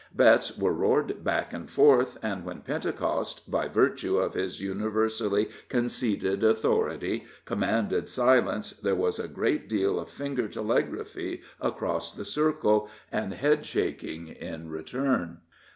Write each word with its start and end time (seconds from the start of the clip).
Bets 0.15 0.57
were 0.57 0.73
roared 0.73 1.23
back 1.23 1.53
and 1.53 1.69
forth, 1.69 2.17
and 2.23 2.43
when 2.43 2.61
Pentecost, 2.61 3.51
by 3.51 3.67
virtue 3.67 4.17
of 4.17 4.33
his 4.33 4.59
universally 4.59 5.49
conceded 5.69 6.43
authority, 6.43 7.25
commanded 7.45 8.09
silence, 8.09 8.71
there 8.71 8.95
was 8.95 9.19
a 9.19 9.27
great 9.27 9.69
deal 9.69 9.99
of 9.99 10.09
finger 10.09 10.47
telegraphy 10.47 11.43
across 11.59 12.13
the 12.13 12.25
circle, 12.25 12.89
and 13.11 13.35
head 13.35 13.63
shaking 13.63 14.27
in 14.29 14.69
return. 14.71 15.37